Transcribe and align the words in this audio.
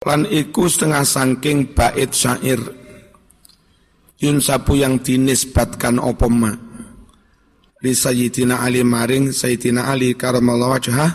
lan 0.00 0.24
iku 0.24 0.64
setengah 0.64 1.04
sangking 1.04 1.76
bait 1.76 2.08
syair. 2.16 2.56
Yun 4.16 4.40
sapu 4.40 4.80
yang 4.80 5.04
dinisbatkan 5.04 6.00
opoma 6.00 6.56
li 7.84 7.92
Sayyidina 7.92 8.64
Ali 8.64 8.80
maring 8.80 9.28
Sayyidina 9.32 9.92
Ali 9.92 10.16
karamallahu 10.16 10.72
wajhah 10.76 11.10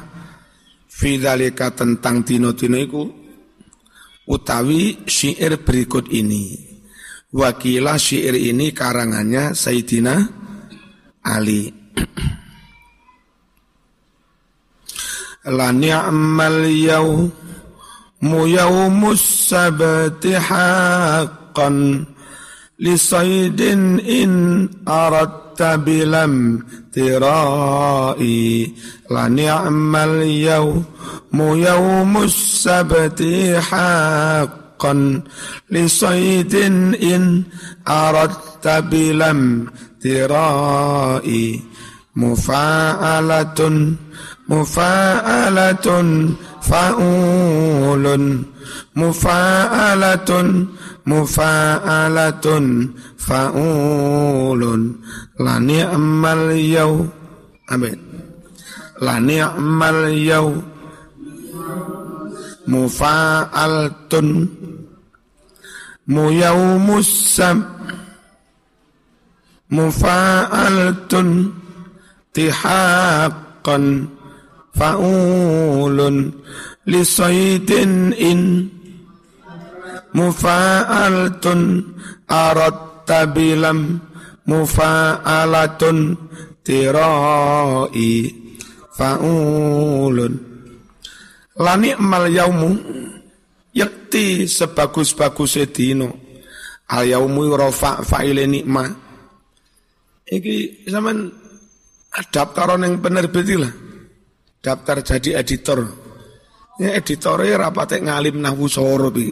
fi 0.85 1.17
dalika 1.17 1.73
tentang 1.73 2.25
dino-dino 2.25 2.77
iku 2.77 3.09
utawi 4.29 5.01
syair 5.09 5.57
berikut 5.65 6.13
ini. 6.13 6.53
Wakilah 7.33 7.97
syair 7.97 8.37
ini 8.37 8.69
karangannya 8.69 9.57
Sayyidina 9.57 10.13
Ali. 11.25 11.73
La 15.57 15.73
ni'mal 15.73 16.69
yawmu 16.69 17.44
yawmus 18.23 19.49
sabati 19.49 20.33
haqqan 20.39 22.07
Lisaydin 22.79 23.99
in 24.03 24.67
aradta 24.83 25.79
bilam 25.79 26.59
tirai 26.91 28.67
La 29.09 29.27
ni'mal 29.31 30.27
yawmu 30.27 31.55
yawmus 31.55 32.35
sabati 32.63 33.55
haqqan 33.55 35.23
Lisaydin 35.71 36.95
in 36.99 37.45
aradta 37.87 38.83
bilam 38.83 39.71
tirai 40.03 41.63
Mufa'alatun 42.15 43.99
mufa'alatun 44.49 46.37
fa'ulun 46.67 48.25
mufa'alatun 48.97 50.47
mufa'alatun 51.05 52.65
fa'ulun 53.25 54.81
la 55.45 55.55
ni'mal 55.61 56.45
yaw 56.57 56.93
amin 57.73 57.99
la 59.05 59.15
ni'mal 59.21 59.99
yaw 60.29 60.47
mufa'altun 62.65 64.29
muyawmus 66.09 67.09
sam 67.35 67.57
mufa'altun 69.69 71.29
tihaqan 72.33 73.85
fa'ulun 74.75 76.35
lisaydin 76.85 78.11
in 78.13 78.41
mufa'altun 80.11 81.61
aratta 82.27 83.31
bilam 83.31 83.99
mufa'alatun 84.45 85.97
tirai 86.61 88.13
fa'ulun 88.95 90.33
la 91.55 91.73
ni'mal 91.79 92.27
yaumu 92.31 92.69
yakti 93.75 94.47
sebagus-bagus 94.47 95.59
dino. 95.71 96.07
al 96.85 97.03
yaumu 97.09 97.49
rafa 97.57 98.05
fa'ile 98.05 98.45
nikmah 98.45 98.93
iki 100.29 100.85
zaman 100.85 101.33
daftar 102.29 102.77
yang 102.77 103.01
penerbit 103.01 103.49
lah 103.57 103.73
daftar 104.65 105.05
jadi 105.05 105.45
editor. 105.45 105.85
Ya 106.81 106.97
editornya 106.97 107.61
rapatnya 107.61 108.17
ngalim 108.17 108.41
nahwu 108.41 108.65
soro 108.65 109.13
bi. 109.13 109.29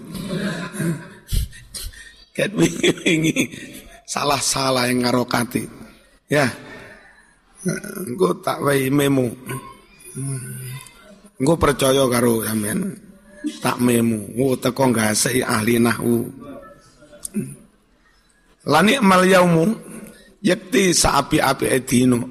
Ket 2.38 2.53
salah-salah 4.06 4.94
yang 4.94 5.02
ngarokati. 5.02 5.66
Ya. 6.30 6.45
Engko 8.06 8.38
tak 8.46 8.62
wae 8.62 8.94
memo. 8.94 9.34
Engko 11.41 11.53
percaya 11.58 12.06
karo 12.06 12.46
sampean. 12.46 12.94
Tak 13.59 13.81
memo. 13.81 14.29
Oh 14.38 14.53
teko 14.56 14.94
ngasih 14.94 15.41
ahli 15.41 15.81
nahwu. 15.81 16.29
Lani 18.63 18.96
mal 19.03 19.28
yaumu 19.28 19.75
yakti 20.40 20.96
saapi-api 20.96 21.68
edino 21.68 22.24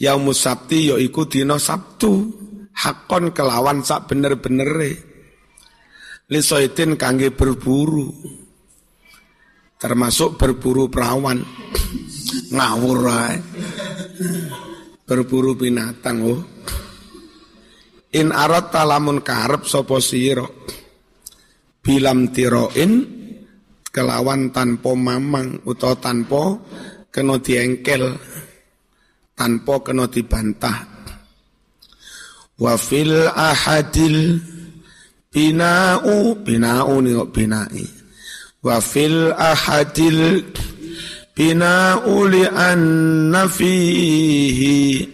Yaumus 0.00 0.48
Sabti 0.48 0.88
yaiku 0.88 1.28
dina 1.28 1.60
Sabtu. 1.60 2.40
Hakon 2.72 3.36
kelawan 3.36 3.84
sak 3.84 4.08
bener-benere. 4.08 4.96
Lisoitin 6.32 6.96
kangge 6.96 7.28
berburu. 7.28 8.08
Termasuk 9.76 10.40
berburu 10.40 10.88
perawan. 10.88 11.44
Ngawur 12.56 13.00
ae. 13.12 13.36
Berburu 15.04 15.52
binatang 15.52 16.18
oh. 16.24 16.40
In 18.16 18.32
arat 18.32 18.72
talamun 18.72 19.20
karep 19.20 19.68
sapa 19.68 20.00
sira? 20.00 20.48
Bilam 21.84 22.32
tiroin 22.32 23.04
kelawan 23.92 24.50
tanpa 24.54 24.96
mamang 24.96 25.60
utawa 25.66 25.98
tanpa 25.98 26.58
kena 27.10 27.38
diengkel 27.42 28.16
tanpa 29.40 29.80
kena 29.80 30.04
dibantah. 30.04 30.84
Wa 32.60 32.76
fil 32.76 33.24
ahadil 33.32 34.36
bina'u 35.32 36.36
bina'u 36.44 37.00
ni 37.00 37.16
kok 37.16 37.32
bina'i. 37.32 37.88
Wa 38.60 38.84
fil 38.84 39.32
ahadil 39.32 40.44
bina'u 41.32 42.28
li 42.28 42.44
anna 42.44 43.48
fihi. 43.48 45.08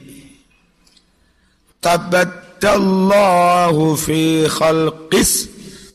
Tabaddallahu 1.79 2.35
fi 3.95 4.51
khalqis 4.51 5.47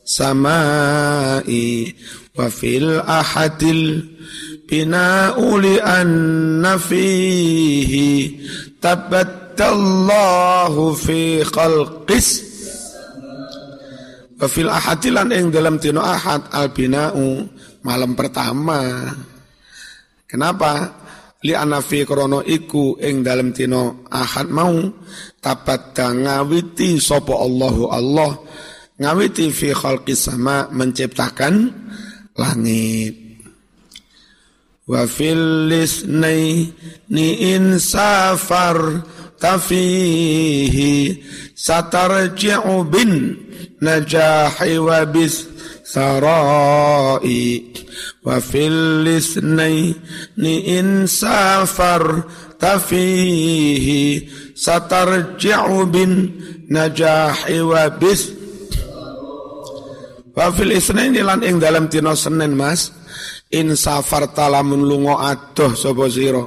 samai. 0.07 1.91
Wa 2.31 2.47
fil 2.47 2.95
ahadil 3.03 4.10
bina'u 4.71 5.59
li'anna 5.59 6.79
fihi 6.79 8.39
tabbatallahu 8.79 10.95
fi 10.95 11.43
khalqis. 11.43 12.27
Wa 14.39 14.47
fil 14.47 14.71
ahadilan 14.71 15.35
ing 15.35 15.51
dalam 15.51 15.75
tino 15.75 15.99
ahad 15.99 16.47
al 16.55 16.71
bina'u 16.71 17.43
malam 17.83 18.15
pertama. 18.15 19.11
Kenapa? 20.23 21.03
Li 21.43 21.51
anafi 21.51 22.07
krono 22.07 22.39
iku 22.45 22.95
ing 23.01 23.25
dalam 23.27 23.51
tino 23.51 24.07
ahad 24.07 24.47
mau 24.47 24.77
tabadda 25.41 26.13
ngawiti 26.13 27.01
sopo 27.01 27.41
Allahu 27.41 27.89
Allah 27.89 28.37
ngawiti 29.01 29.49
fi 29.49 29.73
khalqis 29.73 30.29
sama 30.29 30.69
menciptakan 30.69 31.73
langit 32.37 33.20
wa 34.91 35.07
fil 35.07 35.72
lisnaini 35.72 37.28
in 37.40 37.79
safar 37.79 39.07
tafihi 39.40 41.16
satarji'u 41.56 42.75
bin 42.91 43.40
najahi 43.79 44.75
wa 44.84 45.07
bis 45.07 45.47
sarai. 45.88 47.72
Wa 48.19 48.44
fil 48.44 49.07
lisnaini 49.07 50.56
in 50.68 51.08
safar 51.08 52.28
tafihi 52.59 54.28
satarji'u 54.59 55.88
bin 55.88 56.12
najahi 56.68 57.63
wa 57.63 57.88
bis. 57.96 58.35
Wa 60.35 60.52
fil 60.52 60.75
isnaini 60.75 61.23
lan 61.23 61.47
ing 61.47 61.64
dalam 61.64 61.87
dina 61.87 62.11
Senin 62.11 62.59
Mas 62.59 62.91
in 63.51 63.75
safar 63.75 64.31
talamun 64.31 64.87
lungo 64.87 65.19
adoh 65.19 65.75
sapa 65.75 66.07
sira? 66.07 66.43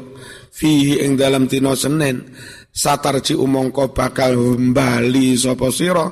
Fihi 0.55 1.03
ing 1.03 1.19
dalam 1.19 1.51
dina 1.51 1.75
Senin 1.75 2.25
satarji 2.71 3.35
umongko 3.37 3.93
bakal 3.93 4.57
bali 4.73 5.37
sapa 5.37 5.69
sira? 5.69 6.09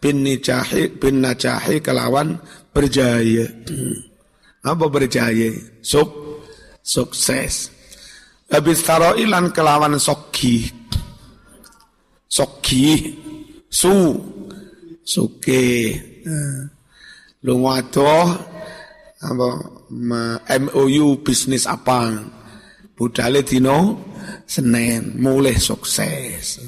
Bin 0.00 0.24
nijahi 0.24 0.96
bin 0.96 1.20
najahi 1.20 1.84
kelawan 1.84 2.40
berjaya. 2.72 3.46
Apa 4.70 4.92
berjaya? 4.92 5.56
Suk 5.80 6.40
sukses. 6.84 7.72
Habis 8.50 8.80
taro 8.84 9.16
ilan 9.16 9.52
kelawan 9.52 9.96
soki 10.00 10.68
soki 12.30 13.14
su 13.68 14.16
suke. 15.04 15.66
Lungo 17.40 17.72
adoh 17.72 18.26
apa 19.20 19.48
MOU 20.56 21.20
bisnis 21.20 21.68
apa 21.68 22.08
budale 22.96 23.44
dino 23.44 24.08
Senin 24.50 25.14
mulai 25.14 25.54
sukses. 25.56 26.58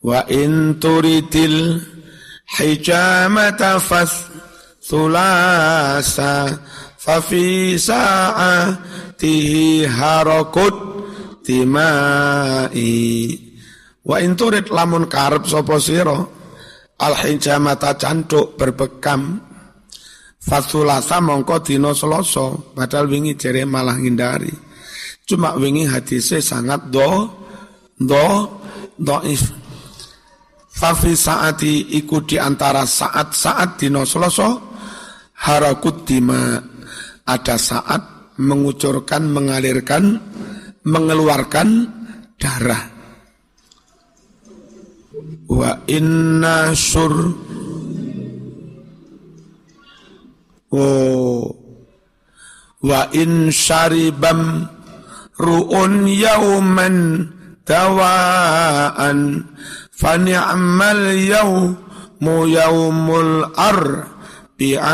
Wa 0.00 0.24
in 0.32 0.80
turidil 0.80 1.76
hijamata 2.56 3.76
fas 3.82 4.30
sulasa 4.80 6.56
fa 6.96 7.20
fi 7.20 7.76
sa'atihi 7.76 9.84
harakut 9.84 10.74
timai. 11.44 12.96
Wa 14.06 14.22
inturit 14.22 14.70
lamun 14.70 15.10
karep 15.10 15.50
sapa 15.50 15.82
sira 15.82 16.22
al 16.96 17.14
hijamata 17.18 17.98
cancuk 17.98 18.54
berbekam 18.56 19.42
fasulasa 20.46 21.18
mongko 21.18 21.58
dina 21.66 21.90
selasa 21.90 22.54
padahal 22.72 23.10
wingi 23.10 23.34
jere 23.34 23.66
malah 23.66 23.98
ngindari. 23.98 24.54
Cuma 25.26 25.58
wingi 25.58 25.90
hadisnya 25.90 26.38
sangat 26.38 26.86
do 26.86 27.26
do 27.98 28.26
doif. 28.94 29.42
Fafi 30.76 31.16
saati 31.16 31.98
iku 31.98 32.20
di 32.22 32.36
antara 32.36 32.84
saat-saat 32.86 33.80
dina 33.80 34.06
selasa 34.06 34.54
harakut 35.42 36.06
dima. 36.06 36.62
Ada 37.26 37.58
saat 37.58 38.02
mengucurkan, 38.38 39.26
mengalirkan, 39.34 40.20
mengeluarkan 40.86 41.68
darah. 42.38 42.86
Wa 45.50 45.82
inna 45.90 46.70
sur 46.70 47.34
Oh 50.72 51.66
Wa 52.86 53.10
in 53.16 53.50
syaribam 53.50 54.68
ru'un 55.40 56.06
yauman 56.06 57.26
dawaan 57.66 59.48
fani'amal 59.90 61.16
yaumu 61.18 62.46
yaumul 62.46 63.48
arbi'ai 63.58 64.84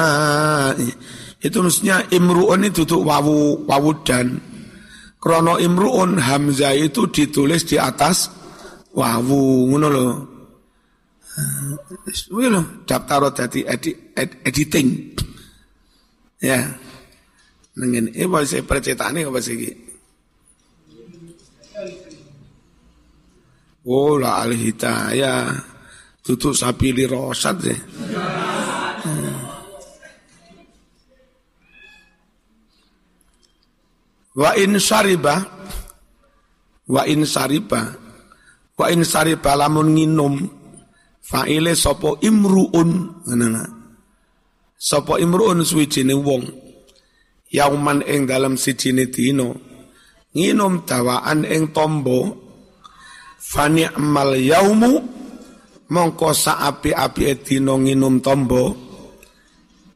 itu 1.42 1.58
mestinya 1.58 2.06
imru'un 2.08 2.62
itu 2.64 2.86
tutup 2.86 3.02
wawu 3.02 3.66
wawu 3.66 3.90
dan 4.06 4.38
krono 5.18 5.58
imru'un 5.58 6.22
hamzah 6.22 6.72
itu 6.78 7.10
ditulis 7.10 7.66
di 7.66 7.82
atas 7.82 8.30
wawu 8.94 9.68
ngono 9.68 9.88
lho. 9.90 10.06
Wih 12.30 12.48
lho, 12.52 12.84
daftar 12.86 13.32
ed, 13.32 13.84
editing. 14.46 15.16
Ya. 16.42 16.58
Nengen, 17.78 18.12
ini 18.12 18.28
boleh 18.28 18.44
saya 18.44 18.66
percetakan 18.66 19.32
apa 19.32 19.40
sih? 19.40 19.56
Oh 23.86 24.20
lah 24.20 24.44
al 24.44 24.52
hidayah, 24.52 25.48
tutup 26.20 26.52
sapi 26.52 26.92
li 26.92 27.06
rosat 27.08 27.56
sih. 27.62 27.78
Wa 34.32 34.56
in 34.56 34.80
syariba 34.80 35.44
wa 36.88 37.02
in 37.04 37.28
syariba 37.28 37.80
wa 38.80 38.86
in 38.88 39.04
syariba 39.04 39.52
lamun 39.52 39.92
nginum 39.92 40.34
fa'ile 41.20 41.76
sapa 41.76 42.16
imruun 42.24 42.90
ngono 43.28 43.81
Sapa 44.82 45.22
imruun 45.22 45.62
suwijine 45.62 46.10
wong? 46.10 46.42
Yauman 47.54 48.02
ing 48.02 48.26
dalam 48.26 48.58
sijine 48.58 49.06
dina 49.06 49.46
nginum 50.34 50.82
dawaan 50.82 51.46
ing 51.46 51.70
tombo. 51.70 52.34
Fani 53.38 53.86
amal 53.86 54.34
yaumu? 54.34 54.98
Mongko 55.86 56.34
saapi-api 56.34 57.46
dina 57.46 57.78
nginum 57.78 58.18
tombo. 58.26 58.74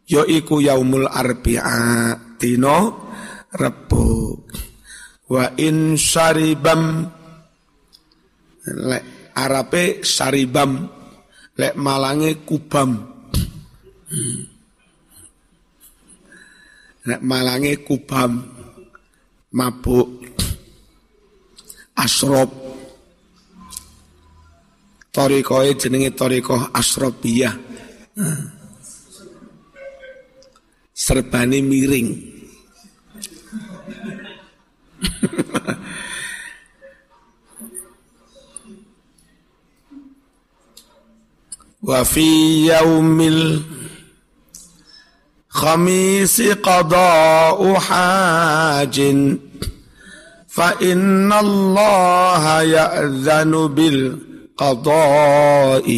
Ya 0.06 0.22
iku 0.22 0.62
yaumul 0.62 1.10
arbi'a 1.10 2.14
dina 2.38 2.86
Rebo. 3.58 4.06
Wa 5.26 5.50
in 5.58 5.98
syaribam. 5.98 7.10
Lek 8.70 9.34
arape 9.34 10.06
syaribam. 10.06 10.86
Lek 11.58 11.74
malange 11.74 12.46
kubam 12.46 13.16
lek 17.06 17.22
malange 17.22 17.72
kubam 17.86 18.42
mabuk 19.54 20.08
asrob. 21.94 22.50
Torikoe 25.14 25.72
jenenge 25.80 26.10
torikoh 26.18 26.62
asrobiyah. 26.76 27.56
Serbane 30.92 31.62
miring. 31.62 32.10
Wa 41.86 42.02
fi 42.04 42.26
yaumil 42.66 43.62
خميس 45.56 46.42
قضاء 46.42 47.74
حاج. 47.74 49.00
فإن 50.48 51.32
الله 51.32 52.62
يأذن 52.62 53.66
بالقضاء. 53.66 55.90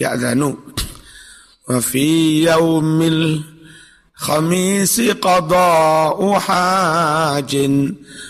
يأذن. 0.00 0.56
وفي 1.70 2.44
يوم 2.44 3.02
الخميس 3.02 5.00
قضاء 5.00 6.38
حاج. 6.38 7.56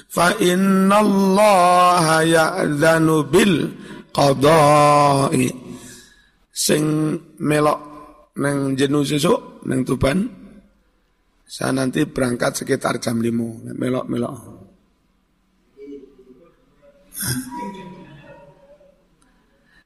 فإن 0.08 0.92
الله 0.92 2.22
يأذن 2.22 3.24
بالقضاء. 3.32 5.50
سن 6.54 7.18
ملأ 7.40 7.93
neng 8.38 8.74
jenuh 8.74 9.06
susu 9.06 9.62
neng 9.66 9.86
tuban. 9.86 10.26
Saya 11.44 11.76
nanti 11.76 12.02
berangkat 12.08 12.64
sekitar 12.64 12.98
jam 12.98 13.20
lima. 13.20 13.74
Melok 13.74 14.06
melok. 14.10 14.34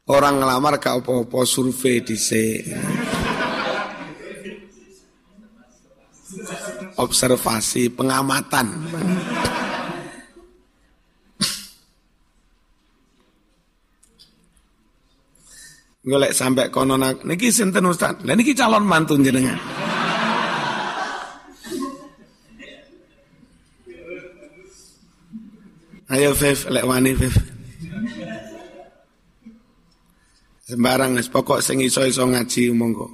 Orang 0.08 0.40
ngelamar 0.40 0.80
kau 0.80 1.04
apa-apa 1.04 1.44
survei 1.44 2.00
di 2.00 2.16
observasi 6.96 7.92
pengamatan 7.92 8.88
golek 16.04 16.32
sampai 16.34 16.70
kono 16.70 16.94
niki 16.98 17.50
sinten 17.50 17.86
Ustaz. 17.90 18.22
Lah 18.22 18.34
niki 18.38 18.54
calon 18.54 18.86
mantu 18.86 19.18
jenengan. 19.18 19.58
Ayo 26.08 26.32
Fev, 26.32 26.72
lek 26.72 26.88
wani 26.88 27.12
Fev. 27.12 27.36
Sembarang 30.68 31.16
wis 31.16 31.28
pokok 31.28 31.60
sing 31.60 31.84
iso-iso 31.84 32.24
ngaji 32.24 32.72
monggo. 32.72 33.08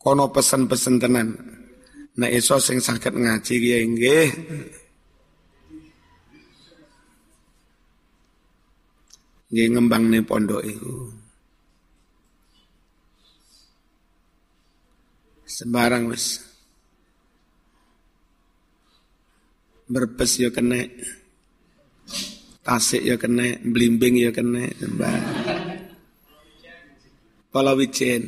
Kono 0.00 0.32
pesen-pesen 0.32 0.96
tenan. 0.96 1.36
Nek 2.16 2.32
iso 2.32 2.56
sing 2.56 2.80
saged 2.80 3.16
ngaji 3.16 3.54
ya 3.60 3.78
nggih. 3.84 4.28
Nggih 9.52 9.68
ngembangne 9.76 10.20
pondok 10.24 10.64
iku. 10.64 11.19
Sembarang 15.60 16.08
wis. 16.08 16.40
Berbes 19.84 20.40
ya 20.40 20.48
kena. 20.48 20.80
Tasik 22.64 23.04
ya 23.04 23.20
kena, 23.20 23.60
blimbing 23.60 24.24
ya 24.24 24.32
kena, 24.32 24.72
sembarang. 24.80 25.28
Palawijen. 27.52 28.24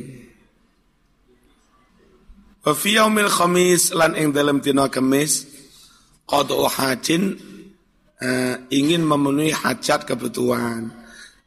Wa 2.61 2.77
fi 2.77 3.01
yaumil 3.01 3.33
khamis 3.33 3.97
lan 3.97 4.13
ing 4.13 4.29
dalam 4.29 4.61
dina 4.61 4.85
kemis 4.93 5.49
qadu 6.29 6.69
hajin 6.69 7.33
uh, 8.21 8.55
ingin 8.69 9.01
memenuhi 9.03 9.51
hajat 9.51 10.05
kebutuhan 10.05 10.87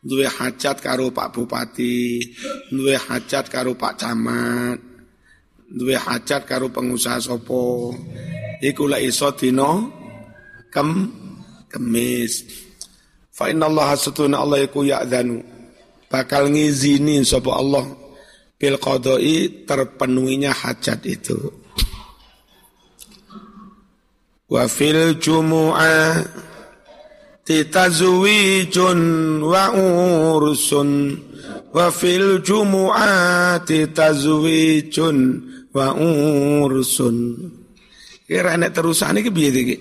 duwe 0.05 0.29
hajat 0.29 0.83
karo 0.85 1.09
Pak 1.15 1.33
Bupati 1.33 2.21
duwe 2.69 3.01
hajat 3.01 3.49
karo 3.49 3.73
Pak 3.73 3.97
Camat 3.97 4.86
duwe 5.67 5.99
hajat 5.99 6.47
karo 6.47 6.71
pengusaha 6.71 7.19
sopo 7.19 7.91
iku 8.63 8.87
la 8.87 9.03
iso 9.03 9.31
dina 9.35 9.83
kem 10.71 11.11
kemis. 11.71 12.47
Fa 13.35 13.53
inna 13.53 13.69
Allah 13.69 13.93
satuna 13.99 14.41
Allah 14.41 14.65
iku 14.65 14.87
ya'dhanu 14.87 15.45
bakal 16.09 16.49
ngizini 16.49 17.21
sapa 17.27 17.53
Allah 17.53 17.85
bil 18.57 18.81
qadai 18.81 19.67
terpenuhinya 19.69 20.55
hajat 20.57 21.05
itu. 21.05 21.37
Wa 24.47 24.71
fil 24.71 25.19
jumu'ah 25.19 26.23
titazwijun 27.45 29.01
wa 29.43 29.75
ursun. 29.75 30.91
Wa 31.77 31.93
fil 31.93 32.41
jumu'ati 32.41 33.93
tazwijun 33.93 35.19
wa 35.77 35.93
ursun 36.65 37.37
kira 38.25 38.57
nek 38.57 38.73
terusane 38.73 39.21
iki 39.21 39.29
piye 39.29 39.51
iki 39.53 39.77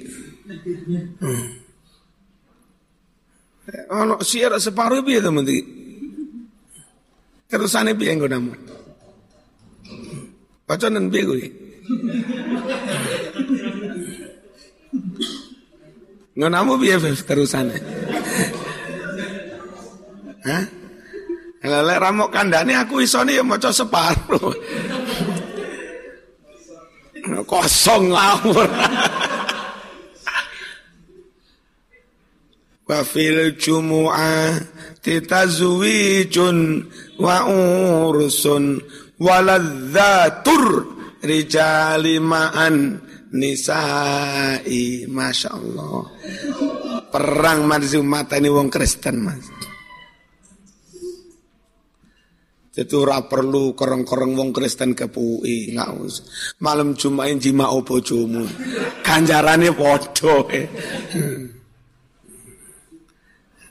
hmm. 1.23 1.47
ono 3.95 4.19
siar 4.19 4.59
separuh 4.59 4.99
piye 5.07 5.23
to 5.23 5.31
mesti 5.31 5.57
terusane 7.47 7.95
piye 7.95 8.11
nggonamu 8.11 8.51
Pacanan 10.65 11.13
piye 11.13 11.23
kuwi 11.29 11.45
Ngonamu 16.35 16.75
piye 16.81 16.97
terusane? 17.23 17.77
Hah? 20.45 20.63
Lek 21.65 21.97
ramok 21.97 22.29
kandane 22.29 22.77
aku 22.77 23.01
isone 23.01 23.33
ya 23.33 23.41
maca 23.41 23.73
separuh. 23.73 24.53
Kosong 27.45 28.11
ngawur. 28.11 28.69
Wa 32.85 33.01
fil 33.01 33.57
jumu'ah 33.57 34.61
titazwijun 35.01 36.85
wa 37.17 37.49
ursun 37.49 38.77
waladzatur 39.17 40.65
rijali 41.25 42.21
ma'an 42.21 43.01
nisa'i. 43.33 45.09
Masya 45.09 45.49
Allah. 45.49 46.05
Perang 47.09 47.65
mata 48.05 48.35
ini 48.37 48.49
wong 48.51 48.69
Kristen 48.69 49.23
mas 49.23 49.54
itu 52.75 52.95
ora 52.99 53.23
perlu 53.23 53.71
korong-korong 53.71 54.35
wong 54.35 54.49
Kristen 54.51 54.91
ke 54.91 55.07
PUI 55.07 55.71
nggak 55.71 55.89
usah 55.95 56.25
malam 56.59 56.91
Jumatin 56.99 57.39
jima 57.39 57.71
opo 57.71 58.03
jumu 58.03 58.43
kanjarane 59.03 59.71
podo 59.71 60.51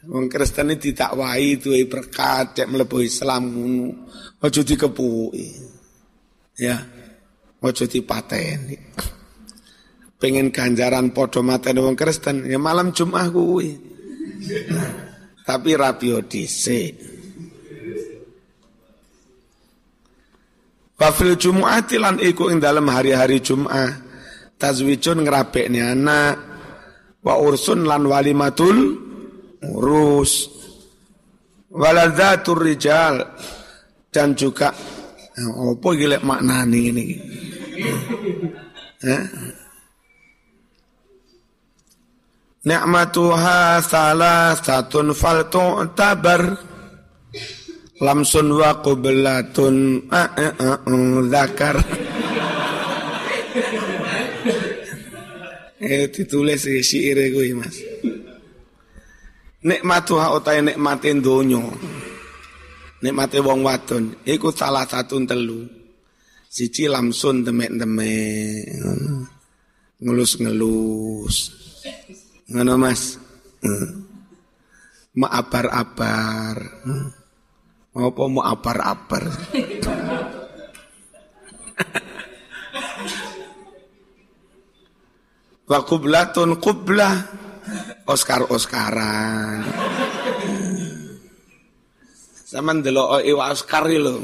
Wong 0.04 0.28
Kristen 0.28 0.68
ini 0.68 0.76
ditakwai 0.76 1.56
itu 1.56 1.72
berkat 1.88 2.60
cek 2.60 2.68
melebu 2.68 3.00
Islam 3.00 3.56
ngono. 3.56 3.88
Ojo 4.44 4.60
dikepui. 4.60 5.48
Ya. 6.60 6.76
Ojo 7.64 7.88
dipateni 7.88 8.76
pengen 10.24 10.48
ganjaran 10.48 11.12
podo 11.12 11.44
mateni 11.44 11.84
wong 11.84 12.00
Kristen 12.00 12.48
ya 12.48 12.56
malam 12.56 12.96
Jumat 12.96 13.28
kuwi. 13.28 13.76
Tapi 15.44 15.70
rapio 15.76 16.24
dhisik. 16.24 17.13
Wafil 21.04 21.36
Jum'ati 21.36 22.00
lan 22.00 22.16
iku 22.16 22.48
ing 22.48 22.64
dalam 22.64 22.88
hari-hari 22.88 23.44
Jum'ah. 23.44 23.92
Tazwijun 24.56 25.20
ngrapekne 25.20 25.84
anak 25.84 26.34
wa 27.20 27.36
ursun 27.44 27.84
lan 27.84 28.08
walimatul 28.08 28.96
urus 29.60 30.48
waladzatur 31.68 32.56
rijal 32.56 33.20
dan 34.08 34.32
juga 34.32 34.72
apa 35.36 35.88
gilek 35.92 36.24
maknane 36.24 36.80
ini. 36.80 37.06
Ni'matuha 42.64 43.84
salasatun 43.84 45.12
fal 45.12 45.52
tu'tabar 45.52 46.72
Lamsun 48.04 48.52
wa 48.52 48.84
qublatun 48.84 50.04
Zakar 51.32 51.76
Eh 55.84 56.08
ditulis 56.12 56.68
syair 56.84 57.16
gue 57.32 57.56
mas 57.56 57.76
Nikmatuha 59.64 60.36
utai 60.36 60.60
nikmatin 60.60 61.24
donyo 61.24 61.64
Nikmati 63.00 63.40
wong 63.40 63.64
wadon 63.64 64.12
Iku 64.28 64.52
salah 64.52 64.84
satu 64.84 65.16
telu 65.24 65.64
Siji 66.52 66.92
lamsun 66.92 67.40
demek-demek 67.40 68.68
Ngelus-ngelus 70.04 71.64
ngono 72.44 72.76
Mas. 72.76 73.16
Hmm. 73.64 74.04
Mau 75.16 75.30
abar-abar. 75.30 76.56
Hmm. 76.84 77.23
Apa 77.94 78.22
mau 78.26 78.42
abar-abar. 78.42 79.22
Wa 85.64 85.78
kublatun 85.86 86.58
kublah 86.58 87.14
Oscar-Oscaran. 88.04 89.62
Sama 92.44 92.74
ndelok 92.74 93.22
iwa 93.22 93.54
Oscar 93.54 93.86
lho. 93.86 94.18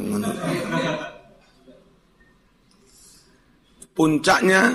Puncaknya 3.95 4.75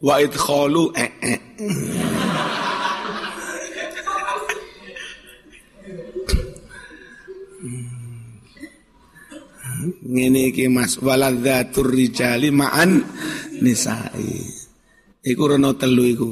wa 0.00 0.14
idkhalu 0.20 0.84
eh, 0.96 1.12
eh. 1.20 1.40
Ngene 10.06 10.54
iki 10.54 10.70
Mas. 10.70 11.02
Waladzatur 11.02 11.90
rijali 11.90 12.54
ma'an 12.54 13.02
nisa'i. 13.60 14.46
Iku 15.26 15.42
rono 15.50 15.74
telu 15.74 16.04
iku. 16.06 16.30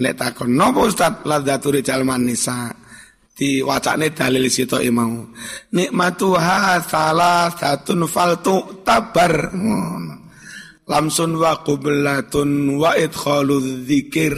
Nek 0.00 0.14
takon 0.16 0.56
napa 0.56 0.88
Ustaz? 0.88 1.20
Ladzatur 1.28 1.76
rijal 1.76 2.02
ma'an 2.08 2.24
nisa 2.24 2.72
diwacane 3.36 4.12
dalil 4.12 4.46
sito 4.48 4.78
mau. 4.92 5.28
Nikmatuha 5.72 6.80
salah 6.84 7.50
faltu 7.52 8.82
tabar 8.84 9.50
lamsun 10.86 11.40
wa 11.40 11.56
qublatun 11.64 12.76
wa 12.76 12.92
idkhalu 12.98 13.86
dzikir 13.86 14.34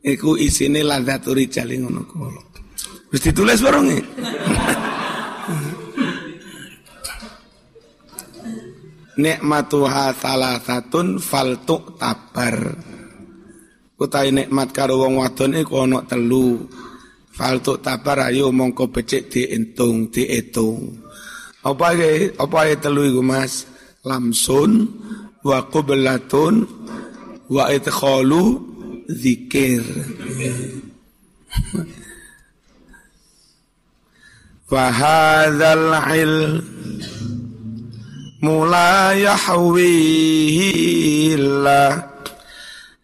Iku 0.00 0.40
isine 0.40 0.80
ladzatu 0.80 1.36
rijali 1.36 1.76
ngono 1.76 2.08
kuwi. 2.08 2.32
Wis 3.12 3.20
ditulis 3.20 3.60
bareng 3.60 3.88
e. 3.90 4.00
Nikmatuha 9.20 10.16
salasatun 10.16 11.20
faltu 11.20 11.98
tabar. 12.00 12.56
Utai 14.00 14.32
nikmat 14.32 14.72
karo 14.72 15.04
wong 15.04 15.20
wadon 15.20 15.60
iku 15.60 15.84
ana 15.84 16.00
telu. 16.08 16.64
Faltu 17.36 17.76
tabar 17.84 18.32
ayo 18.32 18.48
mongko 18.48 18.88
becik 18.88 19.28
dientung, 19.28 20.08
dietung. 20.08 20.96
Apa 21.60 21.92
ae 21.92 22.32
apa 22.40 22.56
ae 22.64 22.80
telu 22.80 23.04
iku 23.04 23.20
Mas? 23.20 23.68
Lamsun 24.00 24.88
wa 25.44 25.60
qublatun 25.68 26.64
wa 27.52 27.68
idkhalu 27.68 28.69
zikir. 29.10 29.82
Fahadzal 34.70 35.90
ilmu 36.14 36.70
la 38.70 39.10
yahwihi 39.18 40.70
illa 41.34 42.06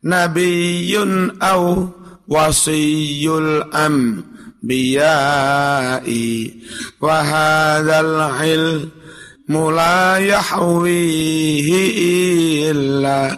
nabiyyun 0.07 1.43
aw 1.43 1.91
wasiyul 2.31 3.67
anbiya'i 3.75 5.11
wa 7.03 7.19
hadzal 7.27 8.31
ilmu 8.47 9.63
la 9.75 10.23
yahwihi 10.23 11.83
illa 12.71 13.35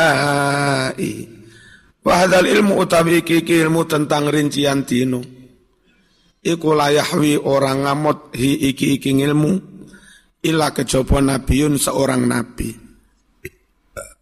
Wahadal 2.06 2.46
ilmu 2.46 2.78
utawi 2.78 3.26
iki 3.26 3.42
ilmu 3.42 3.90
tentang 3.90 4.30
rincian 4.30 4.86
dino 4.86 5.26
Iku 6.46 6.78
layahwi 6.78 7.42
orang 7.42 7.90
ngamot 7.90 8.38
hi 8.38 8.70
iki 8.70 9.02
iki 9.02 9.18
ilmu 9.18 9.58
illa 10.46 10.70
kejaba 10.70 11.18
nabiun 11.18 11.82
seorang 11.82 12.22
nabi. 12.30 12.70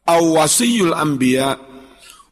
Awasiyul 0.08 0.96
ambia 0.96 1.52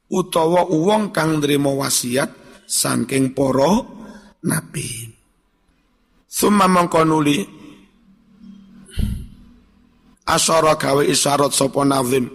utawa 0.08 0.64
wong 0.72 1.12
kang 1.12 1.44
nrimo 1.44 1.76
wasiat 1.76 2.32
saking 2.64 3.36
para 3.36 3.84
nabi. 4.48 5.12
Summa 6.24 6.72
mongko 6.72 7.04
nuli 7.04 7.44
asyara 10.26 10.78
gawe 10.78 11.04
isyarat 11.06 11.54
sapa 11.54 11.82
nazim? 11.88 12.30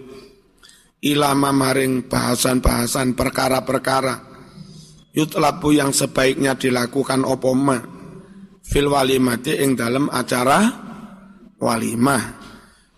Ilama 0.97 1.53
maring 1.53 2.09
bahasan-bahasan 2.09 3.13
perkara-perkara. 3.13 4.25
Yutlabu 5.13 5.73
yang 5.73 5.93
sebaiknya 5.93 6.57
dilakukan 6.57 7.25
opoma 7.25 7.77
fil 8.65 8.89
walimati 8.89 9.61
ing 9.61 9.77
dalam 9.77 10.09
acara 10.09 10.65
walimah. 11.61 12.23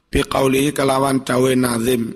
Biqaulihi 0.09 0.73
kelawan 0.73 1.21
dawe 1.21 1.51
nazim. 1.53 2.09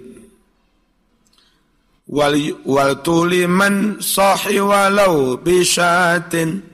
Wal 2.09 2.35
wal 2.67 2.99
tuliman 3.05 4.01
sahi 4.01 4.59
walau 4.59 5.39
bisyatin. 5.39 6.73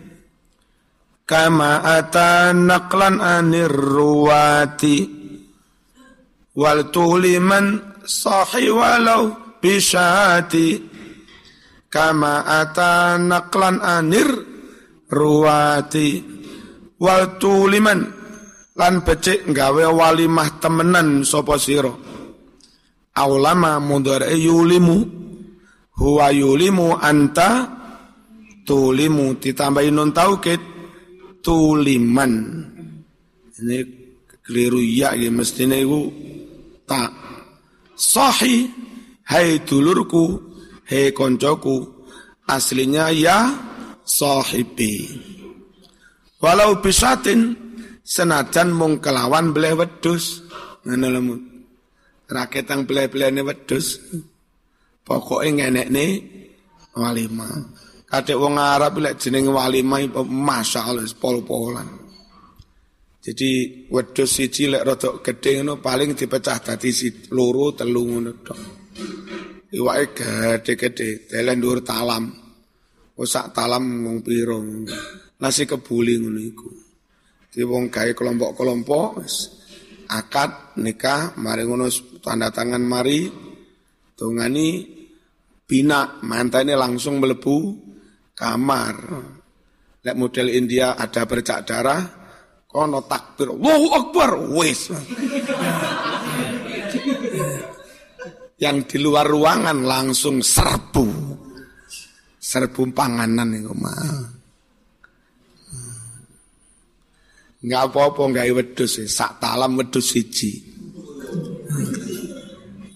Kama 1.28 1.86
ata 1.86 2.50
naqlan 2.56 3.22
anir 3.22 3.70
ruwati 3.70 5.19
wal 6.60 6.92
tuliman 6.92 7.80
sahi 8.04 8.68
walau 8.68 9.56
bisyati. 9.64 10.92
Kama 11.90 12.46
ata 12.46 13.16
naqlan 13.16 13.80
anir 13.80 14.28
ruwati. 15.08 16.10
Wal 17.00 17.40
tuliman 17.40 18.04
lan 18.76 18.94
becik 19.08 19.48
gawe 19.56 19.88
walimah 19.88 20.60
temenan 20.60 21.24
sapa 21.24 21.56
sira? 21.56 21.96
Aulama 23.16 23.80
mudhari 23.80 24.44
yulimu. 24.44 24.98
Huwa 25.96 26.28
yulimu 26.32 27.00
anta 27.00 27.68
tulimu. 28.68 29.40
Ditambahin 29.40 29.96
nun 29.96 30.12
taukid 30.12 30.62
tuliman. 31.42 32.32
Ini 33.60 33.78
keliru 34.46 34.80
ya 34.80 35.12
mestinya 35.34 35.76
itu 35.76 36.08
tak 36.90 37.14
sahi 37.94 38.66
hai 39.30 39.62
dulurku 39.62 40.26
hai 40.90 41.14
koncoku 41.14 41.86
aslinya 42.50 43.14
ya 43.14 43.54
sahibi. 44.02 45.06
Walau 46.42 46.82
bisatin 46.82 47.54
senajan 48.02 48.74
mung 48.74 48.98
kelawan 48.98 49.54
beleh 49.54 49.78
wedus 49.78 50.42
ngono 50.82 51.08
lemu 51.14 51.36
raketang 52.26 52.90
beleh-belehne 52.90 53.46
wedus 53.46 54.02
Pokoknya 55.10 55.74
ngenek 55.74 55.88
nih 55.90 56.12
walimah. 56.94 57.50
Kadek 58.06 58.38
wong 58.38 58.62
Arab 58.62 59.02
lek 59.02 59.18
jeneng 59.18 59.50
walimah 59.50 60.06
masya 60.22 60.86
Allah 60.86 61.10
pol-polan. 61.18 61.90
Jadi 63.20 63.84
wedhus 63.92 64.32
siji 64.32 64.72
lek 64.72 64.88
rada 64.88 65.20
gedhe 65.20 65.60
ngono 65.60 65.84
paling 65.84 66.16
dipecah 66.16 66.64
dadi 66.64 66.90
loro 67.36 67.76
telu 67.76 68.02
ngono 68.08 68.32
tok. 68.40 68.60
Iwake 69.70 70.08
gede-gede, 70.18 71.30
telen 71.30 71.62
dhuwur 71.62 71.84
talam. 71.86 72.26
Osak 73.20 73.52
talam 73.52 73.84
wong 74.08 74.18
pira 74.24 74.58
Nasi 75.40 75.64
kebuli 75.68 76.16
ngono 76.16 76.40
iku. 76.40 76.70
Di 77.52 77.62
wong 77.68 77.92
gawe 77.92 78.12
kelompok-kelompok 78.16 79.10
akad 80.10 80.80
nikah 80.82 81.38
mari 81.38 81.64
ngono 81.70 81.86
tanda 82.24 82.50
tangan 82.50 82.82
mari 82.82 83.30
dongani 84.18 84.68
bina 85.70 86.18
mantannya 86.26 86.74
langsung 86.74 87.22
melebu 87.22 87.58
kamar. 88.34 88.96
Lek 90.00 90.16
model 90.16 90.48
India 90.56 90.96
ada 90.96 91.28
bercak 91.28 91.68
darah, 91.68 92.19
kono 92.70 93.02
takbir, 93.10 93.50
Allahu 93.50 93.88
Akbar, 93.98 94.32
wes. 94.54 94.94
Yang 98.62 98.78
di 98.94 98.98
luar 99.02 99.26
ruangan 99.26 99.82
langsung 99.82 100.46
serbu. 100.46 101.08
Serbu 102.38 102.82
panganan 102.94 103.50
itu 103.58 103.74
mah. 103.74 104.38
Enggak 107.60 107.92
apa-apa 107.92 108.24
wedus, 108.56 109.04
sak 109.12 109.42
talam 109.44 109.76
wedus 109.76 110.16
siji. 110.16 110.70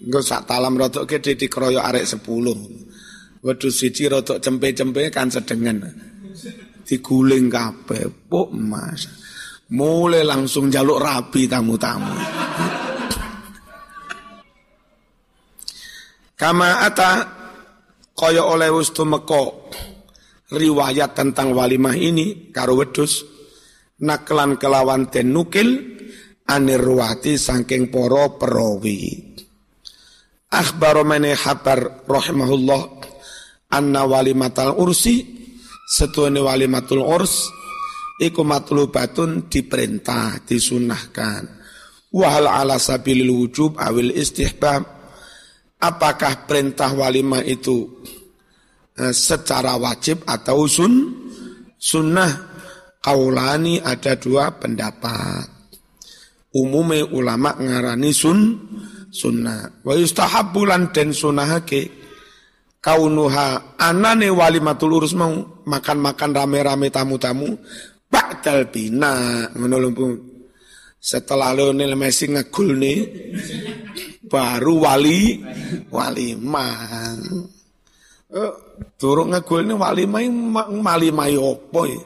Engko 0.04 0.20
sak 0.20 0.48
talam 0.48 0.76
rotok 0.76 1.08
gede 1.08 1.40
dikeroyok 1.40 1.84
arek 1.84 2.06
sepuluh. 2.08 2.56
Wedhus 3.44 3.76
siji 3.76 4.08
rotok 4.08 4.40
cempe-cempe 4.40 5.08
kan 5.12 5.32
sedengan. 5.32 5.80
Diguling 6.84 7.48
kabeh, 7.48 8.12
pok 8.28 8.52
Mas. 8.52 9.23
Mulai 9.72 10.28
langsung 10.28 10.68
jaluk 10.68 11.00
rapi 11.00 11.48
tamu-tamu. 11.48 12.14
Kama 16.36 16.84
ata 16.84 17.12
kaya 18.12 18.44
oleh 18.44 18.68
wis 18.76 18.92
meko 19.08 19.72
riwayat 20.52 21.16
tentang 21.16 21.56
walimah 21.56 21.96
ini 21.96 22.52
karo 22.52 22.78
wedhus 22.78 23.24
naklan 24.04 24.60
kelawan 24.60 25.08
ten 25.08 25.32
nukil 25.32 25.80
anirwati 26.46 27.40
saking 27.40 27.88
poro 27.88 28.36
perawi 28.36 29.34
akhbar 30.52 31.02
mene 31.02 31.34
habar 31.34 32.06
rahimahullah 32.06 32.82
anna 33.74 34.06
walimatal 34.06 34.78
ursi 34.78 35.26
setuane 35.90 36.38
walimatul 36.38 37.02
urs 37.02 37.50
iku 38.24 38.48
matlubatun 38.48 39.52
diperintah 39.52 40.48
disunahkan. 40.48 41.64
Wahal 42.14 42.46
ala 42.46 42.78
sabilil 42.78 43.34
wujub 43.34 43.76
awil 43.82 44.14
istihbab. 44.14 44.86
Apakah 45.84 46.48
perintah 46.48 46.94
walimah 46.96 47.44
itu 47.44 47.90
eh, 48.96 49.12
secara 49.12 49.76
wajib 49.76 50.24
atau 50.24 50.64
sun 50.70 50.94
sunnah? 51.76 52.54
Kaulani 53.04 53.84
ada 53.84 54.16
dua 54.16 54.56
pendapat. 54.56 55.44
Umume 56.56 57.04
ulama 57.04 57.52
ngarani 57.60 58.16
sun 58.16 58.40
sunnah. 59.12 59.84
Wa 59.84 59.92
yustahabbu 60.00 60.62
lan 60.64 60.96
den 60.96 61.12
sunahake. 61.12 61.92
Kaunuha 62.80 63.76
anane 63.76 64.32
walimatul 64.32 65.04
urus 65.04 65.16
mau 65.16 65.32
makan-makan 65.68 66.32
rame-rame 66.36 66.92
tamu-tamu 66.92 67.60
ba'dal 68.14 68.70
bina. 68.70 69.50
Ngono 69.58 69.90
setelah 71.02 71.52
Lionel 71.58 71.98
Messi 71.98 72.30
ngegul 72.30 72.80
nih 72.80 73.00
baru 74.24 74.74
wali 74.88 75.36
walimah 75.92 76.72
eh, 78.32 78.54
turun 78.96 79.36
ngegul 79.36 79.68
nih 79.68 79.76
walimah 79.76 80.24
malimah 80.70 81.28
opo 81.42 81.82
ya? 81.90 82.02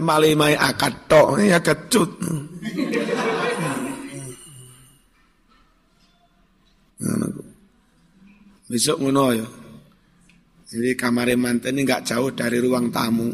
Malimah 0.00 0.56
akad 0.56 0.94
tok 1.08 1.40
ya 1.40 1.58
kecut. 1.60 2.10
Besok 8.70 8.96
ngono 9.02 9.24
ya. 9.34 9.46
Jadi 10.70 10.94
kamar 10.94 11.26
manten 11.34 11.74
ini 11.74 11.82
nggak 11.82 12.06
jauh 12.06 12.30
dari 12.30 12.62
ruang 12.62 12.94
tamu. 12.94 13.26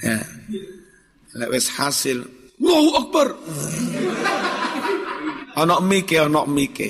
Ya. 0.00 0.18
Lewes 1.36 1.68
hasil. 1.76 2.24
Allahu 2.60 2.90
Akbar. 2.96 3.28
Anak 5.56 5.80
mike, 5.84 6.16
anak 6.16 6.46
mike. 6.48 6.88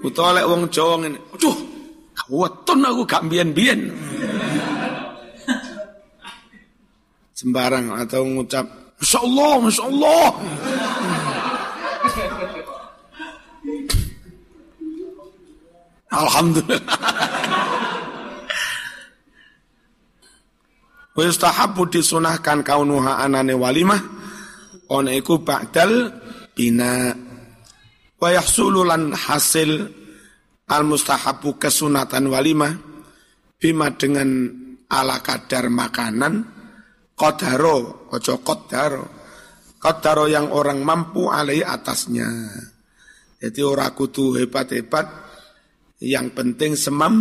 Utawa 0.00 0.40
lek 0.40 0.48
wong 0.48 0.62
Jawa 0.72 0.94
ngene. 1.00 1.18
Aduh, 1.36 1.56
weton 2.32 2.80
aku 2.84 3.02
gak 3.04 3.24
biyen-biyen. 3.28 3.80
sembarang 7.40 7.96
atau 7.96 8.20
mengucap 8.28 8.68
Masya 9.00 9.18
Allah, 9.24 9.52
Masya 9.64 9.84
Allah. 9.88 10.28
Alhamdulillah. 16.20 16.98
Wa 21.16 21.22
yustahabu 21.24 21.88
disunahkan 21.88 22.60
kaunuha 22.60 23.24
anane 23.24 23.56
walimah. 23.56 24.00
Ona 24.92 25.16
iku 25.16 25.40
ba'dal 25.40 26.12
bina. 26.52 27.14
Wa 28.20 28.28
hasil 28.36 29.70
al 30.68 30.84
mustahabu 30.84 31.56
kesunatan 31.56 32.28
walimah. 32.28 32.72
Bima 33.60 33.92
dengan 33.96 34.28
ala 34.88 35.20
kadar 35.24 35.72
makanan. 35.72 36.58
Kodaro 37.16 38.08
ojo 38.08 38.40
kodaro 38.40 39.20
kodaro 39.80 40.28
yang 40.28 40.52
orang 40.52 40.84
mampu 40.84 41.32
alai 41.32 41.64
atasnya. 41.64 42.28
Jadi 43.40 43.60
orang 43.64 43.96
kutu 43.96 44.36
hebat-hebat 44.36 45.29
yang 46.00 46.32
penting 46.32 46.74
semam 46.74 47.12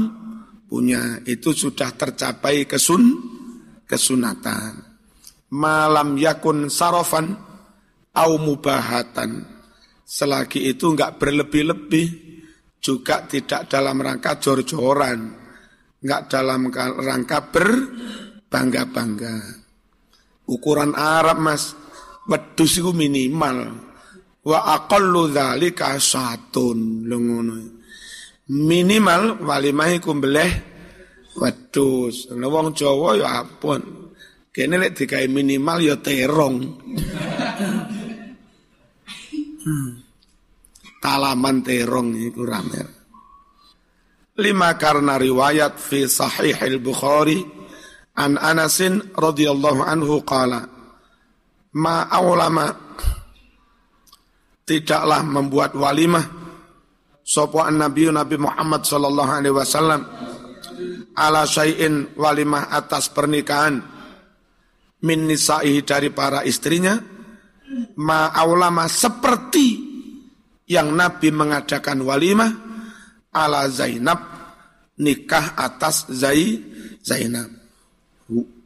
punya 0.70 1.20
itu 1.28 1.52
sudah 1.52 1.92
tercapai 1.94 2.64
kesun 2.66 3.04
kesunatan 3.86 4.80
malam 5.52 6.16
yakun 6.16 6.72
sarofan 6.72 7.36
au 8.16 8.32
mubahatan 8.40 9.44
selagi 10.06 10.72
itu 10.72 10.94
enggak 10.94 11.22
berlebih-lebih 11.22 12.08
juga 12.80 13.28
tidak 13.28 13.68
dalam 13.68 14.00
rangka 14.00 14.40
jor-joran 14.40 15.40
enggak 16.04 16.32
dalam 16.32 16.72
rangka 17.00 17.52
berbangga-bangga. 17.52 19.36
Ukuran 20.50 20.98
Arab 20.98 21.38
mas, 21.44 21.76
wedus 22.26 22.82
itu 22.82 22.90
minimal. 22.96 23.86
Wa 24.42 24.80
aqallu 24.80 25.30
dzalika 25.30 26.00
satun 26.02 27.06
ngono. 27.06 27.79
Minimal 28.50 29.46
walimah 29.46 29.90
iku 29.94 30.18
mbeleh 30.18 30.50
wedus. 31.38 32.34
Wong 32.34 32.74
Jawa 32.74 33.14
ya 33.14 33.46
ampun. 33.46 34.10
Kene 34.50 34.82
lek 34.82 34.98
digawe 34.98 35.30
minimal 35.30 35.78
ya 35.86 35.96
terong. 36.02 36.58
hmm. 39.62 39.92
Talaman 40.98 41.62
terong 41.62 42.18
iku 42.18 42.42
ramer. 42.42 42.88
Lima 44.40 44.74
karena 44.80 45.20
riwayat 45.20 45.78
fi 45.78 46.08
sahih 46.08 46.56
al-Bukhari 46.58 47.44
an 48.18 48.40
Anasin 48.40 49.14
radhiyallahu 49.14 49.84
anhu 49.84 50.24
qala 50.24 50.64
ma 51.76 52.08
awlama 52.08 52.72
tidaklah 54.64 55.22
membuat 55.28 55.76
walimah 55.76 56.39
sapa 57.30 57.70
nabi 57.70 58.10
Nabi 58.10 58.42
Muhammad 58.42 58.90
sallallahu 58.90 59.32
alaihi 59.38 59.54
wasallam 59.54 60.02
ala 61.14 61.46
syai'in 61.46 62.18
walimah 62.18 62.74
atas 62.74 63.14
pernikahan 63.14 63.78
min 65.06 65.20
nisa'ihi 65.30 65.86
dari 65.86 66.10
para 66.10 66.42
istrinya 66.42 66.98
ma 68.02 68.34
awlama 68.34 68.90
seperti 68.90 69.68
yang 70.66 70.98
Nabi 70.98 71.30
mengadakan 71.30 72.02
walimah 72.02 72.50
ala 73.30 73.70
Zainab 73.70 74.20
nikah 74.98 75.54
atas 75.54 76.10
Zai 76.10 76.62
Zainab. 77.06 77.50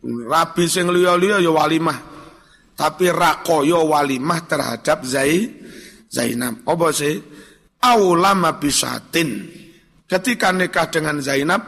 Rabi 0.04 0.64
sing 0.68 0.92
liya-liya 0.92 1.40
ya 1.40 1.52
walimah. 1.52 2.00
Tapi 2.74 3.08
rakoyo 3.08 3.88
walimah 3.88 4.40
terhadap 4.44 5.08
Zai 5.08 5.48
Zainab. 6.12 6.66
Apa 6.68 6.92
sih? 6.92 7.33
Aulama 7.84 8.56
bisatin. 8.56 9.52
Ketika 10.08 10.56
nikah 10.56 10.88
dengan 10.88 11.20
Zainab, 11.20 11.62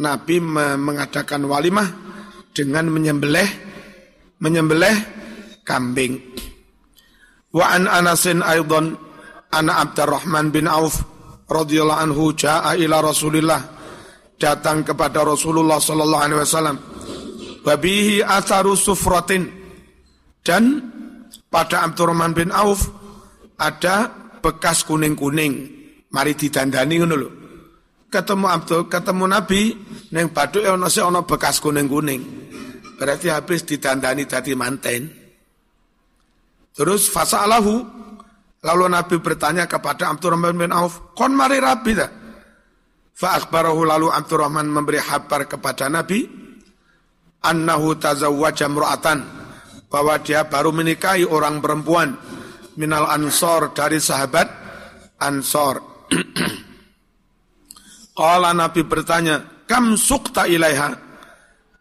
Nabi 0.00 0.40
mengadakan 0.80 1.44
walimah 1.44 1.88
dengan 2.56 2.88
menyembelih 2.88 3.48
menyembelih 4.40 4.96
kambing. 5.68 6.16
Wa 7.52 7.76
an 7.76 7.84
Anasin 7.84 8.40
aidon 8.40 8.96
ana 9.52 9.84
Abdurrahman 9.84 10.54
bin 10.54 10.70
Auf 10.70 11.02
radhiyallahu 11.50 12.02
anhu 12.08 12.32
jaa 12.32 12.78
ila 12.78 13.02
Rasulillah 13.02 13.60
datang 14.38 14.86
kepada 14.86 15.26
Rasulullah 15.26 15.82
sallallahu 15.82 16.24
alaihi 16.24 16.40
wasallam 16.40 16.76
babihi 17.66 18.24
atharu 18.24 18.78
sufratin 18.78 19.50
dan 20.46 20.88
pada 21.50 21.84
Abdurrahman 21.84 22.32
bin 22.32 22.54
Auf 22.54 22.88
ada 23.58 24.19
bekas 24.42 24.82
kuning-kuning. 24.88 25.52
Mari 26.10 26.34
didandani 26.34 26.94
ngono 26.98 27.14
lho. 27.14 27.30
Ketemu 28.10 28.46
Abdul 28.50 28.90
ketemu 28.90 29.24
Nabi 29.30 29.60
neng 30.10 30.34
baduk 30.34 30.66
ono 30.66 30.90
se 30.90 31.04
ono 31.04 31.22
bekas 31.22 31.62
kuning-kuning. 31.62 32.22
Berarti 32.98 33.30
habis 33.30 33.62
didandani 33.62 34.26
dadi 34.26 34.52
manten. 34.58 35.02
Terus 36.74 37.12
fasalahu 37.12 38.00
Lalu 38.60 38.92
Nabi 38.92 39.16
bertanya 39.24 39.64
kepada 39.64 40.12
Abdurrahman 40.12 40.52
bin 40.52 40.72
Auf, 40.72 41.16
kon 41.16 41.32
mari 41.32 41.56
rabi 41.56 41.96
tak? 41.96 42.12
Fa'akbarahu 43.16 43.88
lalu 43.88 44.12
Abdurrahman 44.12 44.68
memberi 44.68 45.00
kabar 45.00 45.48
kepada 45.48 45.88
Nabi, 45.88 46.28
annahu 47.40 47.96
tazawwaja 47.96 48.68
mru'atan, 48.68 49.18
bahwa 49.88 50.20
dia 50.20 50.44
baru 50.44 50.76
menikahi 50.76 51.24
orang 51.24 51.64
perempuan 51.64 52.16
minal 52.80 53.04
ansor 53.12 53.76
dari 53.76 54.00
sahabat 54.00 54.48
ansor. 55.20 56.08
Kala 58.16 58.56
Nabi 58.56 58.80
bertanya, 58.88 59.68
kam 59.68 60.00
sukta 60.00 60.48
ilaiha? 60.48 60.96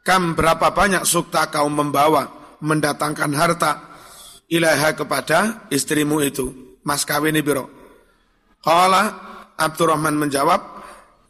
Kam 0.04 0.36
berapa 0.36 0.76
banyak 0.76 1.08
sukta 1.08 1.48
kau 1.48 1.72
membawa, 1.72 2.28
mendatangkan 2.60 3.32
harta 3.32 3.72
ilaiha 4.52 4.92
kepada 5.00 5.72
istrimu 5.72 6.20
itu? 6.20 6.70
mas 6.90 7.06
kawin 7.06 7.38
biro. 7.46 7.70
Kala 8.66 9.04
Abdurrahman 9.54 10.18
menjawab, 10.18 10.82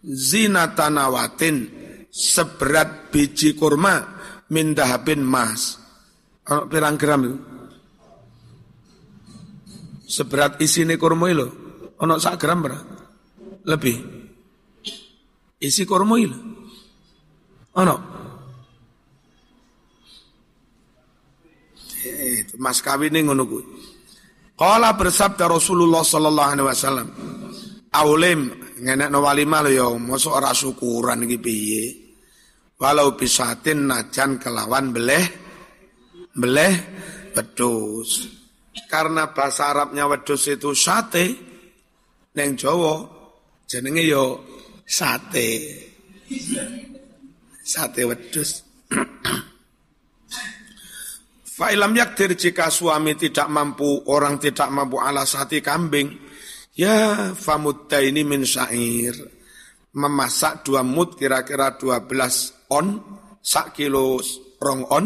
zina 0.06 0.72
tanawatin 0.72 1.68
seberat 2.08 3.12
biji 3.12 3.60
kurma 3.60 4.08
min 4.54 4.72
dahabin 4.72 5.20
mas. 5.20 5.76
Pirang 6.48 6.98
gram 6.98 7.22
itu? 7.28 7.38
Seberat 10.10 10.58
isi 10.58 10.82
ini 10.82 10.98
kurma 10.98 11.30
itu, 11.30 11.46
ono 12.02 12.18
sak 12.18 12.42
gram 12.42 12.66
berapa? 12.66 12.98
Lebih. 13.70 13.98
Isi 15.62 15.86
kurma 15.86 16.18
itu. 16.18 16.34
Ono. 17.78 17.96
Eh, 22.10 22.48
mas 22.58 22.82
kawin 22.82 23.14
ini 23.14 23.30
ngono 23.30 23.44
kuwi. 23.46 23.66
Kala 24.58 24.98
bersabda 24.98 25.46
Rasulullah 25.46 26.02
sallallahu 26.02 26.50
alaihi 26.58 26.68
wasallam. 26.68 27.08
Aulim 27.94 28.50
ngenekno 28.82 29.20
walimah 29.22 29.62
lho 29.68 29.72
ya, 29.72 29.88
mosok 29.94 30.34
ora 30.42 30.52
syukuran 30.58 31.30
iki 31.30 31.38
piye. 31.38 31.84
Walau 32.80 33.14
bisatin 33.14 33.92
najan 33.92 34.42
kelawan 34.42 34.90
beleh 34.96 35.26
beleh 36.34 36.74
wedus. 37.36 38.39
Karena 38.88 39.34
bahasa 39.36 39.74
Arabnya 39.74 40.08
wedus 40.08 40.48
itu 40.48 40.72
sate, 40.78 41.26
neng 42.38 42.56
Jawa 42.56 43.04
jenenge 43.68 44.04
yo 44.06 44.46
sate. 44.88 45.50
Sate 47.66 48.02
wedus. 48.08 48.64
Fa'ilam 51.60 51.92
yakdir 51.92 52.40
jika 52.40 52.72
suami 52.72 53.20
tidak 53.20 53.52
mampu, 53.52 54.08
orang 54.08 54.40
tidak 54.40 54.72
mampu 54.72 54.96
alas 54.96 55.36
hati 55.36 55.60
kambing, 55.60 56.08
ya 56.72 57.36
famudda 57.36 58.00
ini 58.00 58.24
min 58.24 58.48
syair. 58.48 59.12
Memasak 59.92 60.64
dua 60.64 60.88
mut 60.88 61.20
kira-kira 61.20 61.76
dua 61.76 62.08
belas 62.08 62.64
on, 62.72 63.04
sak 63.44 63.76
kilo 63.76 64.24
rong 64.56 64.88
on, 64.88 65.06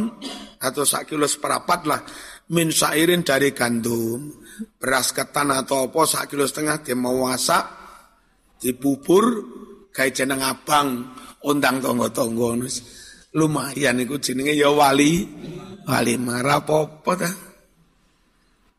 atau 0.62 0.86
sak 0.86 1.10
kilo 1.10 1.26
seperapat 1.26 1.90
lah, 1.90 2.06
min 2.52 2.68
syairin 2.74 3.24
dari 3.24 3.56
gandum. 3.56 4.34
Beras 4.78 5.16
ketan 5.16 5.50
atau 5.50 5.88
apa 5.90 6.04
sak 6.04 6.30
kilo 6.30 6.44
setengah 6.44 6.84
dia 6.84 6.94
mau 6.94 7.26
masak, 7.26 7.64
dibubur, 8.60 9.26
kayak 9.90 10.14
jeneng 10.14 10.44
abang, 10.44 11.14
undang 11.48 11.80
tonggo-tonggo. 11.80 12.68
Lumayan 13.34 14.04
itu 14.04 14.20
jenenge 14.22 14.54
ya 14.54 14.70
wali. 14.70 15.26
Walimah 15.84 16.40
rapopo 16.40 17.12
ta. 17.18 17.28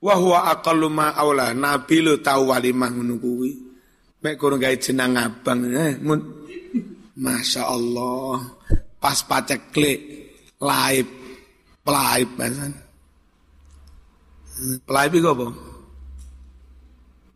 Wa 0.01 0.15
huwa 0.17 0.49
aqallu 0.57 0.89
ma 0.89 1.13
aula. 1.13 1.53
Nabi 1.53 2.01
lu 2.01 2.23
tau 2.23 2.55
walimah 2.55 2.91
ngono 2.95 3.21
kuwi. 3.21 3.53
Mek 4.25 4.41
kurang 4.41 4.63
gawe 4.63 4.77
jeneng 4.81 5.19
abang 5.21 5.69
eh 5.69 6.01
mun. 6.01 6.21
Masya 7.19 7.63
Allah. 7.67 8.41
Pas 8.97 9.21
paceklik 9.21 10.01
live 10.63 11.11
live 11.85 12.31
bahasan 12.41 12.84
live 14.87 15.15
itu 15.19 15.29
apa? 15.31 15.47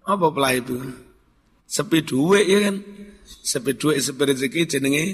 Apa 0.09 0.27
live 0.33 0.65
itu? 0.65 0.77
Sepi 1.69 2.01
duit 2.07 2.45
ya 2.49 2.59
kan? 2.71 2.77
Sepi 3.25 3.77
duit 3.77 4.01
sepi 4.01 4.23
rezeki 4.25 4.61
jenenge 4.65 5.05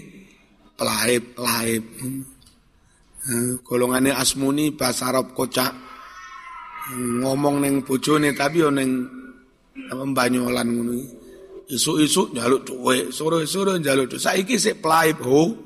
live 0.79 1.27
live 1.39 1.89
Eh, 3.25 3.57
golongane 3.65 4.13
asmuni 4.13 4.77
bahasa 4.77 5.09
Arab 5.09 5.33
kocak 5.33 5.73
ngomong 6.93 7.65
neng 7.65 7.81
bojone 7.81 8.37
tapi 8.37 8.61
yo 8.61 8.69
neng 8.69 9.09
banyolan 10.13 10.69
ngono 10.69 10.93
isu-isu 11.73 12.37
jaluk 12.37 12.69
duwe, 12.69 13.09
suruh-suruh 13.09 13.81
jaluk 13.81 14.13
duwe. 14.13 14.21
Saiki 14.21 14.61
sik 14.61 14.85
plaib 14.85 15.25
ho. 15.25 15.57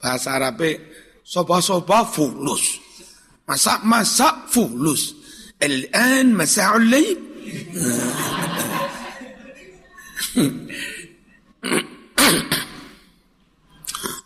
Bahasa 0.00 0.40
Arabe 0.40 0.80
soba-soba 1.20 2.08
fulus. 2.08 2.80
Masak-masak 3.44 4.48
fulus. 4.48 5.19
Al-an 5.60 6.32
masa'ul 6.32 6.88
layl. 6.88 7.18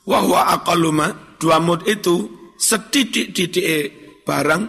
Wahwa 0.04 0.54
akaluma 0.54 1.36
dua 1.42 1.58
mud 1.58 1.82
itu 1.90 2.30
setitik-titik 2.54 4.22
barang. 4.22 4.64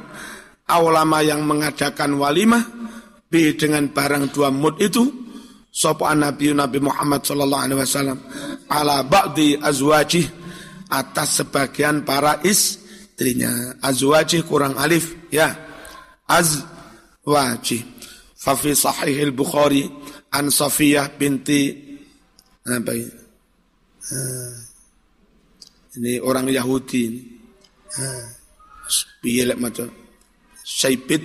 Awlama 0.65 1.21
yang 1.21 1.45
mengadakan 1.45 2.17
walimah 2.17 2.65
B 3.29 3.53
dengan 3.53 3.85
barang 3.93 4.33
dua 4.33 4.49
mud 4.49 4.81
itu 4.81 5.05
sapa 5.69 6.17
Nabi 6.17 6.57
Nabi 6.57 6.81
Muhammad 6.81 7.21
sallallahu 7.21 7.63
alaihi 7.69 7.79
wasallam 7.85 8.17
ala 8.73 9.05
ba'di 9.05 9.61
azwaji 9.61 10.25
atas 10.89 11.45
sebagian 11.45 12.01
para 12.01 12.41
istrinya. 12.41 13.77
Azwaji 13.77 14.41
kurang 14.49 14.73
alif 14.81 15.29
ya 15.29 15.53
azwaji 16.29 17.79
fa 18.35 18.53
fi 18.57 18.71
sahih 18.75 19.17
al-Bukhari 19.29 19.85
an 20.33 20.51
Safiyah 20.51 21.15
binti 21.15 21.71
apa 22.65 22.91
ini? 22.97 23.13
ini 25.95 26.13
orang 26.19 26.49
Yahudi 26.49 26.99
ini. 27.07 27.21
Piye 29.21 29.47
lek 29.47 29.57
maca? 29.57 29.85
Saibit 30.61 31.23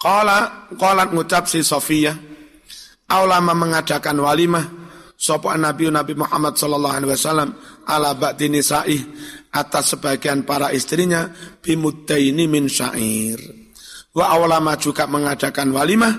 Qala 0.00 0.68
qalat 0.76 1.12
ngucap 1.12 1.44
si 1.48 1.60
Sofia 1.64 2.12
Aulama 3.08 3.52
mengadakan 3.52 4.20
walimah 4.20 4.66
Sopo 5.20 5.52
Nabi 5.52 5.92
Nabi 5.92 6.16
Muhammad 6.16 6.56
sallallahu 6.56 6.96
alaihi 6.96 7.12
wasallam 7.12 7.50
ala 7.84 8.16
ba'di 8.16 8.48
nisa'i 8.48 8.96
atas 9.52 9.92
sebagian 9.92 10.48
para 10.48 10.72
istrinya 10.72 11.28
bimuddaini 11.60 12.48
min 12.48 12.72
syair. 12.72 13.36
Wa 14.10 14.34
awlama 14.34 14.74
juga 14.74 15.06
mengadakan 15.06 15.70
walimah 15.70 16.14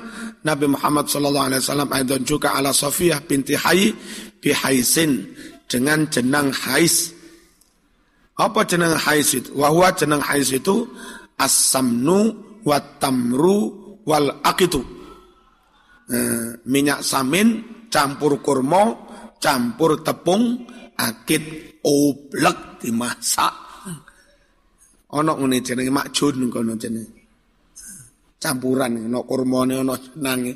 Nabi 0.47 0.71
Muhammad 0.71 1.11
sallallahu 1.11 1.47
alaihi 1.51 1.61
wasallam 1.61 1.91
aidan 1.91 2.23
juga 2.23 2.55
ala 2.55 2.71
Safiyah 2.71 3.19
binti 3.27 3.53
Hayy 3.59 3.91
bihaisin 4.39 5.27
dengan 5.67 6.07
jenang 6.07 6.55
Hais. 6.55 7.11
Apa 8.39 8.63
jenang 8.63 8.95
Hais 8.95 9.35
itu? 9.35 9.51
Wahwa 9.53 9.91
jenang 9.91 10.23
Hais 10.23 10.55
itu 10.55 10.87
as-samnu 11.35 12.31
wat 12.63 13.03
tamru 13.03 13.99
wal 14.07 14.39
akitu. 14.39 14.81
Eh, 16.11 16.59
minyak 16.67 17.05
samin 17.05 17.63
campur 17.91 18.39
kurma, 18.43 18.97
campur 19.39 20.03
tepung, 20.03 20.67
akit 20.97 21.77
oblek 21.85 22.83
dimasak. 22.83 23.53
Ono 25.11 25.31
ngene 25.37 25.59
jenenge 25.59 25.91
makjun 25.91 26.47
kono 26.47 26.75
jenenge. 26.79 27.20
Campuran 28.41 28.97
ono 29.05 29.21
kurmane 29.21 29.77
ono 29.77 29.93
jenenge 30.01 30.53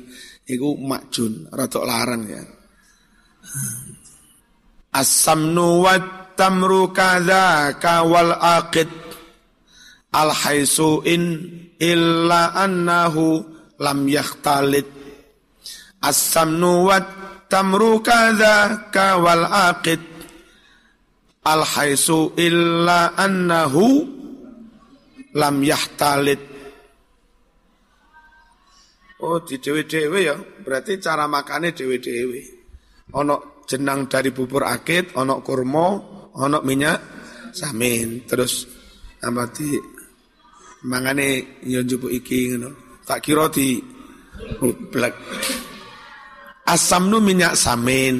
iku 0.50 0.74
makjun, 0.74 1.54
rada 1.54 1.80
larang 1.86 2.24
ya. 2.26 2.42
As-samnu 4.90 5.86
wat 5.86 6.34
tamru 6.34 6.90
kadzaka 6.90 8.02
wal 8.02 8.34
aqid 8.34 8.90
al 10.10 10.34
haisuin 10.34 11.22
illa 11.78 12.58
annahu 12.58 13.44
lam 13.78 13.98
yakhtalit 14.10 14.88
as-samnu 16.02 16.88
wat 16.88 17.06
tamru 17.50 18.02
kadza 18.02 18.90
ka 18.90 19.18
wal 19.18 19.46
aqid 19.46 20.02
al 21.46 21.62
haisu 21.62 22.34
illa 22.38 23.14
annahu 23.14 24.02
lam 25.36 25.56
yahtalit 25.62 26.55
Oh 29.16 29.40
di 29.40 29.56
dewe-dewe 29.56 30.18
ya 30.28 30.36
berarti 30.36 31.00
cara 31.00 31.24
makannya 31.24 31.72
dewe-dewe 31.72 32.40
ono 33.16 33.64
jenang 33.64 34.12
dari 34.12 34.28
bubur 34.28 34.68
akid 34.68 35.16
ono 35.16 35.40
kurma 35.40 35.86
ono 36.36 36.58
minyak 36.60 36.98
samin 37.56 38.28
terus 38.28 38.68
amati 39.24 39.96
mangane 40.86 41.58
yo 41.66 41.82
njupuk 41.82 42.12
iki 42.12 42.54
ngono. 42.54 42.70
Tak 43.06 43.18
kira 43.22 43.50
di 43.50 43.82
blek. 44.90 45.14
Asamnu 46.66 47.22
minyak 47.22 47.54
samin. 47.54 48.14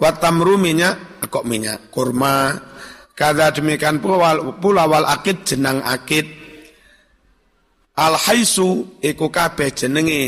Watamru 0.00 0.56
minyak 0.56 1.28
kok 1.28 1.44
minyak 1.44 1.92
kurma. 1.92 2.56
Kada 3.16 3.52
demikian 3.52 4.00
pula, 4.00 4.56
pula 4.56 4.88
wal 4.88 5.04
akid 5.04 5.44
jenang 5.44 5.84
akid. 5.84 6.39
Al 8.00 8.16
haisu 8.16 8.96
iku 9.04 9.28
kabeh 9.28 9.76
jenenge 9.76 10.22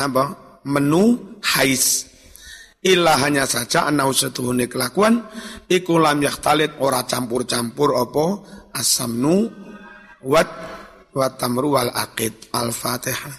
apa? 0.00 0.58
Menu 0.64 1.36
hais. 1.44 2.08
Illa 2.82 3.14
hanya 3.20 3.46
saja 3.46 3.86
anau 3.86 4.10
setuhune 4.10 4.66
kelakuan 4.66 5.22
iku 5.70 6.02
lam 6.02 6.18
yaktalit 6.18 6.80
ora 6.82 7.06
campur-campur 7.06 7.94
apa 7.94 8.26
asamnu 8.74 9.46
wat 10.26 10.50
wat 11.14 11.38
tamru 11.38 11.78
wal 11.78 11.94
aqid 11.94 12.50
al-fatihah 12.50 13.38